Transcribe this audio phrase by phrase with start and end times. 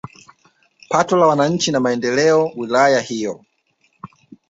[0.89, 3.45] Pato la wananchi na maendeleo wilaya hiyo